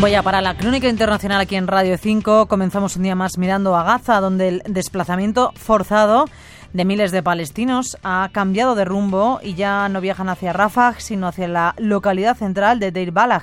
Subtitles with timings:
[0.00, 2.46] Tiempo ya para la crónica internacional aquí en Radio 5.
[2.46, 6.24] Comenzamos un día más mirando a Gaza, donde el desplazamiento forzado
[6.72, 11.28] de miles de palestinos ha cambiado de rumbo y ya no viajan hacia Rafah, sino
[11.28, 13.42] hacia la localidad central de Deir Balah.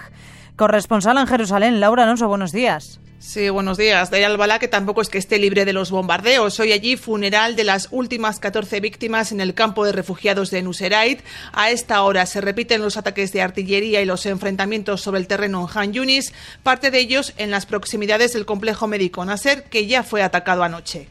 [0.58, 3.00] Corresponsal en Jerusalén, Laura Alonso, buenos días.
[3.20, 4.10] Sí, buenos días.
[4.10, 6.60] Deir al que tampoco es que esté libre de los bombardeos.
[6.60, 11.20] Hoy allí funeral de las últimas 14 víctimas en el campo de refugiados de Nuseirat.
[11.54, 15.70] A esta hora se repiten los ataques de artillería y los enfrentamientos sobre el terreno
[15.72, 20.02] en Han Yunis, parte de ellos en las proximidades del complejo médico Nasser, que ya
[20.02, 21.08] fue atacado anoche.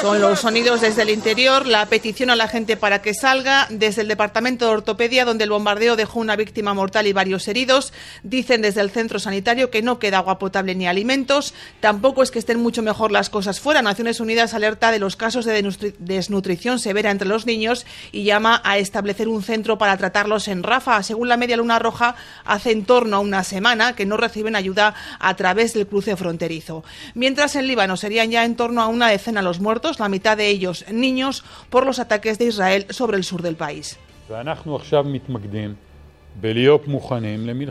[0.00, 4.02] Son los sonidos desde el interior, la petición a la gente para que salga desde
[4.02, 7.92] el departamento de ortopedia donde el bombardeo dejó una víctima mortal y varios heridos.
[8.22, 11.54] Dicen desde el centro sanitario que no queda agua potable ni alimentos.
[11.80, 13.80] Tampoco es que estén mucho mejor las cosas fuera.
[13.80, 15.62] Naciones Unidas alerta de los casos de
[15.98, 21.02] desnutrición severa entre los niños y llama a establecer un centro para tratarlos en Rafa.
[21.02, 24.94] Según la Media Luna Roja, hace en torno a una semana que no reciben ayuda
[25.18, 26.84] a través del cruce fronterizo.
[27.14, 30.48] Mientras en Líbano serían ya en torno a una decena los muertos, la mitad de
[30.48, 33.98] ellos niños, por los ataques de Israel sobre el sur del país.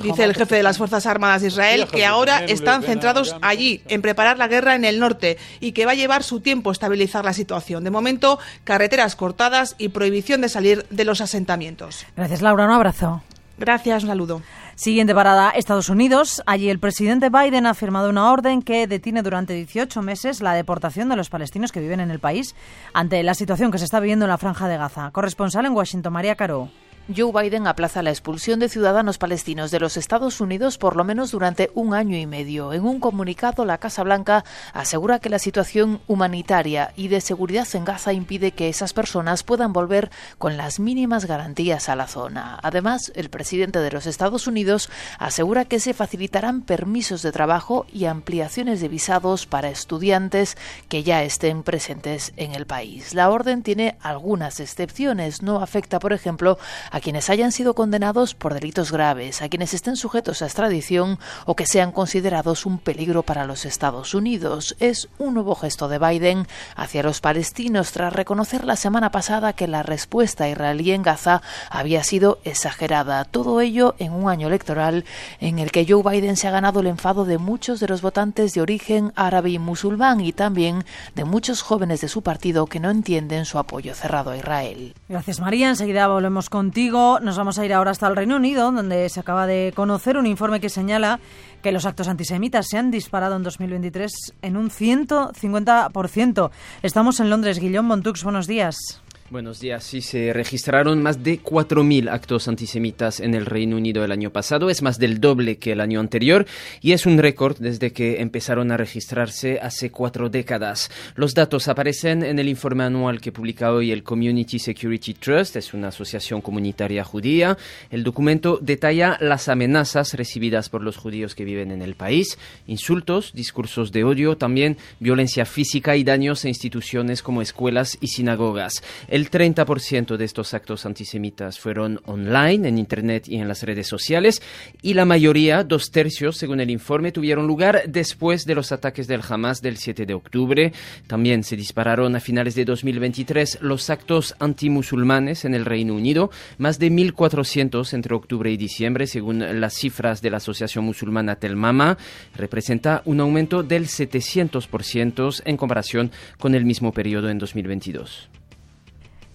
[0.01, 4.01] Dice el jefe de las Fuerzas Armadas de Israel que ahora están centrados allí, en
[4.01, 7.33] preparar la guerra en el norte y que va a llevar su tiempo estabilizar la
[7.33, 7.83] situación.
[7.83, 12.05] De momento, carreteras cortadas y prohibición de salir de los asentamientos.
[12.15, 12.65] Gracias, Laura.
[12.65, 13.21] Un abrazo.
[13.57, 14.41] Gracias, un saludo.
[14.75, 16.41] Siguiente parada, Estados Unidos.
[16.47, 21.09] Allí el presidente Biden ha firmado una orden que detiene durante 18 meses la deportación
[21.09, 22.55] de los palestinos que viven en el país
[22.93, 25.11] ante la situación que se está viviendo en la franja de Gaza.
[25.11, 26.69] Corresponsal en Washington, María Caro.
[27.13, 31.31] Joe Biden aplaza la expulsión de ciudadanos palestinos de los Estados Unidos por lo menos
[31.31, 32.71] durante un año y medio.
[32.71, 37.83] En un comunicado, la Casa Blanca asegura que la situación humanitaria y de seguridad en
[37.83, 42.57] Gaza impide que esas personas puedan volver con las mínimas garantías a la zona.
[42.63, 48.05] Además, el presidente de los Estados Unidos asegura que se facilitarán permisos de trabajo y
[48.05, 50.55] ampliaciones de visados para estudiantes
[50.87, 53.13] que ya estén presentes en el país.
[53.13, 55.41] La orden tiene algunas excepciones.
[55.41, 56.57] No afecta, por ejemplo,
[56.93, 61.17] a quienes hayan sido condenados por delitos graves, a quienes estén sujetos a extradición
[61.47, 64.75] o que sean considerados un peligro para los Estados Unidos.
[64.79, 69.67] Es un nuevo gesto de Biden hacia los palestinos tras reconocer la semana pasada que
[69.67, 73.25] la respuesta israelí en Gaza había sido exagerada.
[73.25, 75.03] Todo ello en un año electoral
[75.39, 78.53] en el que Joe Biden se ha ganado el enfado de muchos de los votantes
[78.53, 82.91] de origen árabe y musulmán y también de muchos jóvenes de su partido que no
[82.91, 84.93] entienden su apoyo cerrado a Israel.
[85.09, 85.69] Gracias María.
[85.69, 89.47] Enseguida volvemos contigo nos vamos a ir ahora hasta el Reino Unido, donde se acaba
[89.47, 91.19] de conocer un informe que señala
[91.61, 96.51] que los actos antisemitas se han disparado en 2023 en un 150%.
[96.81, 97.59] Estamos en Londres.
[97.59, 99.01] Guillón Montux, buenos días.
[99.33, 99.83] Buenos días.
[99.83, 104.69] Sí, se registraron más de 4.000 actos antisemitas en el Reino Unido el año pasado.
[104.69, 106.45] Es más del doble que el año anterior
[106.81, 110.91] y es un récord desde que empezaron a registrarse hace cuatro décadas.
[111.15, 115.73] Los datos aparecen en el informe anual que publica hoy el Community Security Trust, es
[115.73, 117.57] una asociación comunitaria judía.
[117.89, 123.33] El documento detalla las amenazas recibidas por los judíos que viven en el país, insultos,
[123.33, 128.83] discursos de odio, también violencia física y daños a instituciones como escuelas y sinagogas.
[129.29, 134.41] 30% de estos actos antisemitas fueron online, en Internet y en las redes sociales,
[134.81, 139.21] y la mayoría, dos tercios, según el informe, tuvieron lugar después de los ataques del
[139.27, 140.73] Hamas del 7 de octubre.
[141.07, 146.79] También se dispararon a finales de 2023 los actos antimusulmanes en el Reino Unido, más
[146.79, 151.97] de 1.400 entre octubre y diciembre, según las cifras de la Asociación Musulmana Telmama.
[152.35, 158.29] Representa un aumento del 700% en comparación con el mismo periodo en 2022.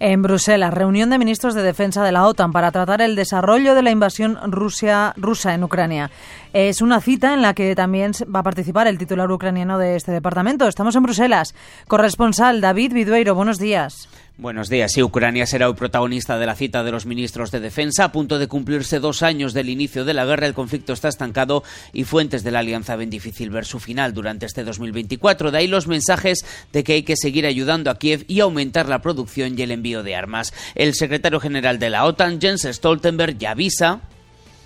[0.00, 3.82] En Bruselas, reunión de ministros de defensa de la OTAN para tratar el desarrollo de
[3.82, 5.14] la invasión rusa
[5.54, 6.12] en Ucrania.
[6.52, 10.12] Es una cita en la que también va a participar el titular ucraniano de este
[10.12, 10.68] departamento.
[10.68, 11.52] Estamos en Bruselas.
[11.88, 14.08] Corresponsal David Vidueiro, buenos días.
[14.40, 14.92] Buenos días.
[14.92, 18.04] Sí, Ucrania será el protagonista de la cita de los ministros de defensa.
[18.04, 21.64] A punto de cumplirse dos años del inicio de la guerra, el conflicto está estancado
[21.92, 25.50] y fuentes de la alianza ven difícil ver su final durante este 2024.
[25.50, 29.02] De ahí los mensajes de que hay que seguir ayudando a Kiev y aumentar la
[29.02, 30.54] producción y el envío de armas.
[30.76, 34.02] El secretario general de la OTAN, Jens Stoltenberg, ya avisa.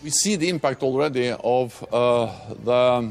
[0.04, 2.28] We see the impact already of uh,
[2.62, 3.10] the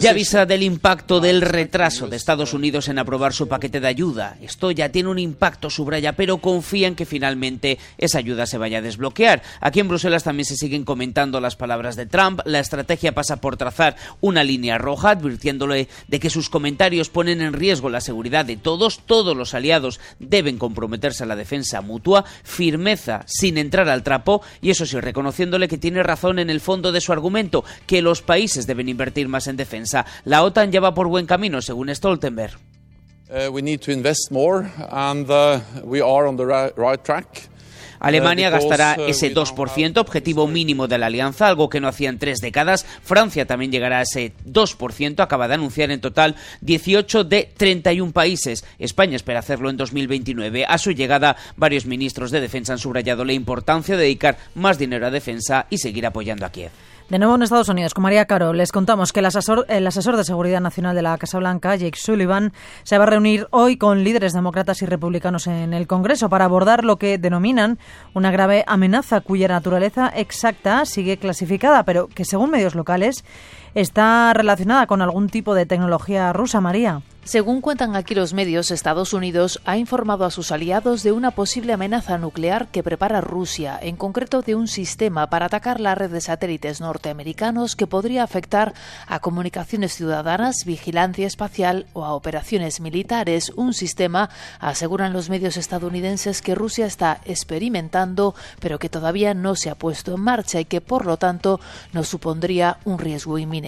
[0.00, 4.38] Ya avisa del impacto del retraso de Estados Unidos en aprobar su paquete de ayuda.
[4.40, 8.78] Esto ya tiene un impacto, subraya, pero confía en que finalmente esa ayuda se vaya
[8.78, 9.42] a desbloquear.
[9.60, 12.40] Aquí en Bruselas también se siguen comentando las palabras de Trump.
[12.46, 17.52] La estrategia pasa por trazar una línea roja, advirtiéndole de que sus comentarios ponen en
[17.52, 19.00] riesgo la seguridad de todos.
[19.04, 24.70] Todos los aliados deben comprometerse a la defensa mutua, firmeza sin entrar al trapo y
[24.70, 28.66] eso sí, reconociéndole que tiene razón en el fondo de su argumento, que los países
[28.66, 30.06] deben invertir más en defensa.
[30.24, 32.58] La OTAN ya va por buen camino, según Stoltenberg.
[33.28, 37.48] Uh, we need to invest more and uh, we are on the right track.
[38.00, 42.38] Alemania gastará ese 2%, objetivo mínimo de la alianza, algo que no hacía en tres
[42.40, 42.86] décadas.
[43.02, 48.64] Francia también llegará a ese 2%, acaba de anunciar en total 18 de 31 países.
[48.78, 50.64] España espera hacerlo en 2029.
[50.66, 55.06] A su llegada, varios ministros de defensa han subrayado la importancia de dedicar más dinero
[55.06, 56.70] a defensa y seguir apoyando a Kiev.
[57.08, 60.16] De nuevo en Estados Unidos, con María Caro, les contamos que el asesor, el asesor
[60.16, 64.02] de Seguridad Nacional de la Casa Blanca, Jake Sullivan, se va a reunir hoy con
[64.02, 67.78] líderes demócratas y republicanos en el Congreso para abordar lo que denominan
[68.12, 73.24] una grave amenaza cuya naturaleza exacta sigue clasificada, pero que según medios locales
[73.76, 77.02] está relacionada con algún tipo de tecnología rusa, María.
[77.26, 81.72] Según cuentan aquí los medios, Estados Unidos ha informado a sus aliados de una posible
[81.72, 86.20] amenaza nuclear que prepara Rusia, en concreto de un sistema para atacar la red de
[86.20, 88.74] satélites norteamericanos que podría afectar
[89.08, 93.52] a comunicaciones ciudadanas, vigilancia espacial o a operaciones militares.
[93.56, 94.30] Un sistema,
[94.60, 100.14] aseguran los medios estadounidenses, que Rusia está experimentando, pero que todavía no se ha puesto
[100.14, 101.58] en marcha y que, por lo tanto,
[101.92, 103.65] no supondría un riesgo inminente.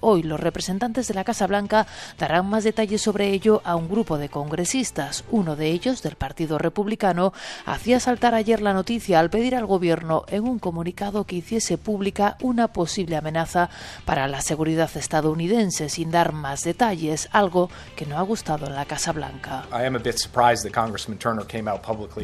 [0.00, 1.86] Hoy los representantes de la Casa Blanca
[2.18, 5.24] darán más detalles sobre ello a un grupo de congresistas.
[5.30, 7.32] Uno de ellos, del Partido Republicano,
[7.66, 12.36] hacía saltar ayer la noticia al pedir al Gobierno en un comunicado que hiciese pública
[12.40, 13.70] una posible amenaza
[14.04, 18.84] para la seguridad estadounidense, sin dar más detalles, algo que no ha gustado en la
[18.84, 19.64] Casa Blanca.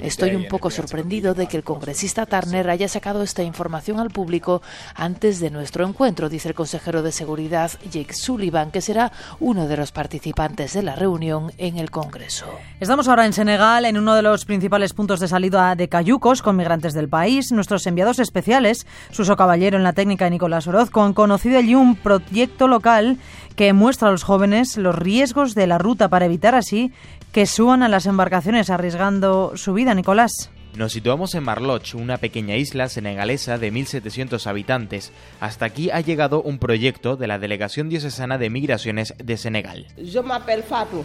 [0.02, 4.62] Estoy un poco sorprendido de que el congresista Turner haya sacado esta información al público
[4.94, 9.10] antes de nuestro encuentro, dice el consejero de Seguridad Jake Sullivan, que será
[9.40, 12.46] uno de los participantes de la reunión en el Congreso.
[12.78, 16.56] Estamos ahora en Senegal, en uno de los principales puntos de salida de cayucos con
[16.56, 17.52] migrantes del país.
[17.52, 21.96] Nuestros enviados especiales, Suso Caballero en la técnica y Nicolás Orozco, han conocido allí un
[21.96, 23.16] proyecto local
[23.56, 26.92] que muestra a los jóvenes los riesgos de la ruta para evitar así
[27.32, 29.94] que suban a las embarcaciones arriesgando su vida.
[29.94, 30.50] Nicolás.
[30.76, 35.11] Nos situamos en Marloch, una pequeña isla senegalesa de 1.700 habitantes.
[35.40, 39.87] Hasta aquí ha llegado un proyecto de la Delegación Diocesana de Migraciones de Senegal.
[39.96, 41.02] Yo m'appelle Fatou.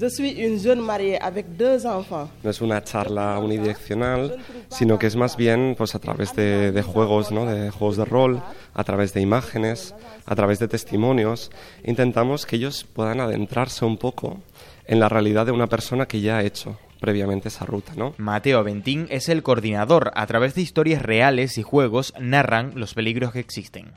[0.00, 2.30] Je suis une jeune mariée avec deux enfants.
[2.42, 4.38] No es una charla unidireccional,
[4.70, 7.44] sino que es más bien pues a través de, de juegos, ¿no?
[7.44, 8.42] de juegos de rol,
[8.72, 9.94] a través de imágenes,
[10.24, 11.50] a través de testimonios.
[11.84, 14.38] Intentamos que ellos puedan adentrarse un poco
[14.86, 18.14] en la realidad de una persona que ya ha hecho previamente esa ruta, ¿no?
[18.18, 20.12] Mateo Ventín es el coordinador.
[20.14, 23.92] A través de historias reales y juegos narran los peligros que existen.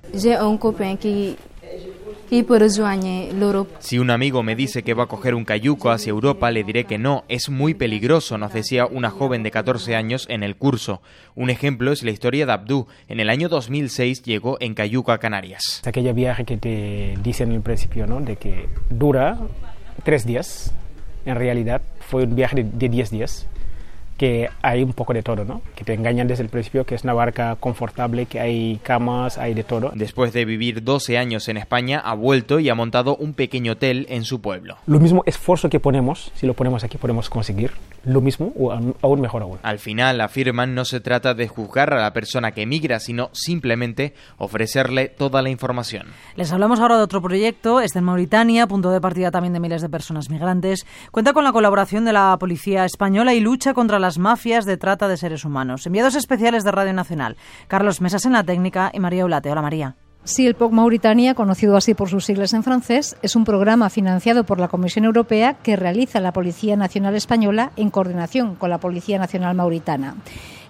[3.79, 6.85] Si un amigo me dice que va a coger un cayuco hacia Europa, le diré
[6.85, 11.01] que no, es muy peligroso, nos decía una joven de 14 años en el curso.
[11.35, 12.87] Un ejemplo es la historia de Abdú.
[13.09, 15.81] En el año 2006 llegó en cayuco a Canarias.
[15.85, 18.21] Aquella viaje que te dice en el principio, ¿no?
[18.21, 19.37] De que dura
[20.03, 20.73] tres días,
[21.25, 23.47] en realidad fue un viaje de 10 días
[24.21, 25.63] que hay un poco de todo, ¿no?
[25.73, 29.55] Que te engañan desde el principio que es una barca confortable, que hay camas, hay
[29.55, 29.91] de todo.
[29.95, 34.05] Después de vivir 12 años en España, ha vuelto y ha montado un pequeño hotel
[34.09, 34.77] en su pueblo.
[34.85, 37.71] Lo mismo esfuerzo que ponemos, si lo ponemos aquí podemos conseguir
[38.03, 39.57] lo mismo o aún mejor aún.
[39.63, 44.13] Al final, afirman, no se trata de juzgar a la persona que emigra, sino simplemente
[44.37, 46.07] ofrecerle toda la información.
[46.35, 49.81] Les hablamos ahora de otro proyecto, este en Mauritania, punto de partida también de miles
[49.81, 50.85] de personas migrantes.
[51.11, 55.07] Cuenta con la colaboración de la Policía Española y lucha contra las mafias de trata
[55.07, 55.85] de seres humanos.
[55.85, 57.37] Enviados especiales de Radio Nacional,
[57.67, 59.51] Carlos Mesas en la técnica y María Ulate.
[59.51, 59.95] Hola María.
[60.23, 64.43] Sí, el POC Mauritania, conocido así por sus siglas en francés, es un programa financiado
[64.43, 69.17] por la Comisión Europea que realiza la Policía Nacional Española en coordinación con la Policía
[69.17, 70.15] Nacional Mauritana.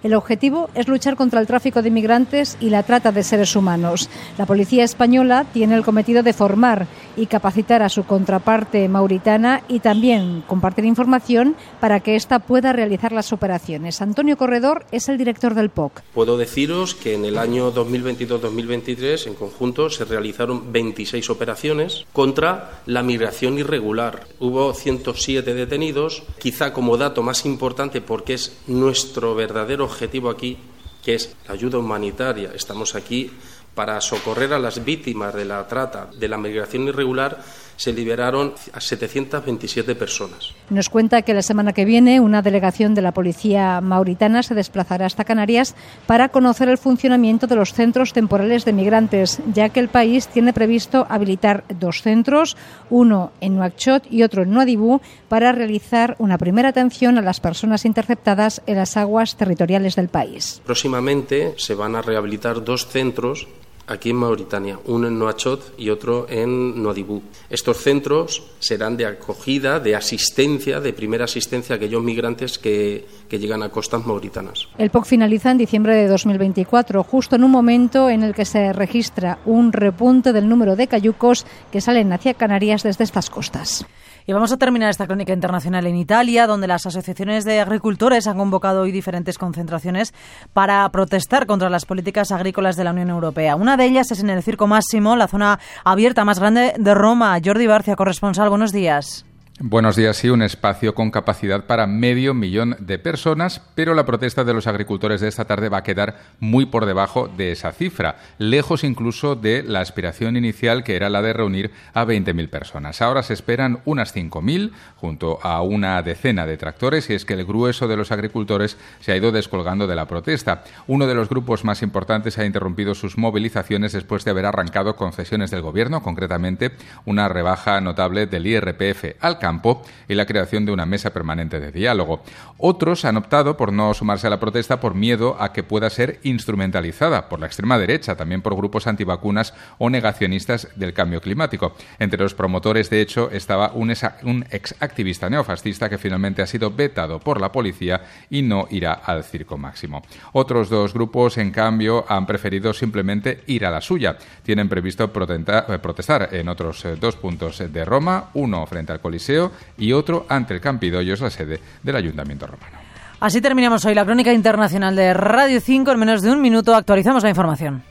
[0.02, 4.08] El objetivo es luchar contra el tráfico de inmigrantes y la trata de seres humanos.
[4.36, 9.78] La policía española tiene el cometido de formar y capacitar a su contraparte mauritana y
[9.78, 14.02] también compartir información para que ésta pueda realizar las operaciones.
[14.02, 16.02] Antonio Corredor es el director del POC.
[16.14, 23.04] Puedo deciros que en el año 2022-2023 en conjunto se realizaron 26 operaciones contra la
[23.04, 24.26] migración irregular.
[24.40, 30.56] Hubo 107 detenidos, quizá como dato más importante porque es nuestro verdadero objetivo aquí,
[31.04, 32.50] que es la ayuda humanitaria.
[32.54, 33.30] Estamos aquí
[33.74, 37.40] Para socorrer a las víctimas de la trata, de la migración irregular,
[37.76, 40.54] se liberaron a 727 personas.
[40.70, 45.06] Nos cuenta que la semana que viene una delegación de la policía mauritana se desplazará
[45.06, 45.74] hasta Canarias
[46.06, 50.52] para conocer el funcionamiento de los centros temporales de migrantes, ya que el país tiene
[50.52, 52.56] previsto habilitar dos centros,
[52.90, 57.84] uno en Nuakchot y otro en Nuadibú, para realizar una primera atención a las personas
[57.84, 60.60] interceptadas en las aguas territoriales del país.
[60.64, 63.48] Próximamente se van a rehabilitar dos centros
[63.86, 67.22] aquí en Mauritania, uno en Noachot y otro en Nuadibú.
[67.50, 73.38] Estos centros serán de acogida, de asistencia, de primera asistencia a aquellos migrantes que, que
[73.38, 74.68] llegan a costas mauritanas.
[74.78, 78.72] El POC finaliza en diciembre de 2024, justo en un momento en el que se
[78.72, 83.86] registra un repunte del número de cayucos que salen hacia Canarias desde estas costas.
[84.26, 88.38] Y vamos a terminar esta crónica internacional en Italia, donde las asociaciones de agricultores han
[88.38, 90.14] convocado hoy diferentes concentraciones
[90.52, 93.56] para protestar contra las políticas agrícolas de la Unión Europea.
[93.56, 97.38] Una de ellas es en el Circo Máximo, la zona abierta más grande de Roma.
[97.44, 99.24] Jordi Barcia, corresponsal, buenos días.
[99.60, 104.44] Buenos días, sí, un espacio con capacidad para medio millón de personas, pero la protesta
[104.44, 108.16] de los agricultores de esta tarde va a quedar muy por debajo de esa cifra,
[108.38, 113.02] lejos incluso de la aspiración inicial que era la de reunir a 20.000 personas.
[113.02, 117.44] Ahora se esperan unas 5.000 junto a una decena de tractores y es que el
[117.44, 120.64] grueso de los agricultores se ha ido descolgando de la protesta.
[120.86, 125.50] Uno de los grupos más importantes ha interrumpido sus movilizaciones después de haber arrancado concesiones
[125.50, 126.72] del gobierno, concretamente
[127.04, 132.22] una rebaja notable del IRPF campo y la creación de una mesa permanente de diálogo.
[132.58, 136.20] Otros han optado por no sumarse a la protesta por miedo a que pueda ser
[136.22, 141.74] instrumentalizada por la extrema derecha, también por grupos antivacunas o negacionistas del cambio climático.
[141.98, 146.70] Entre los promotores, de hecho, estaba un, un ex activista neofascista que finalmente ha sido
[146.70, 150.02] vetado por la policía y no irá al circo máximo.
[150.32, 154.16] Otros dos grupos, en cambio, han preferido simplemente ir a la suya.
[154.44, 159.31] Tienen previsto protestar en otros eh, dos puntos de Roma, uno frente al Coliseo
[159.78, 162.78] y otro ante el Campidoyos, la sede del Ayuntamiento romano.
[163.20, 165.92] Así terminamos hoy la crónica internacional de Radio 5.
[165.92, 167.82] En menos de un minuto actualizamos la información.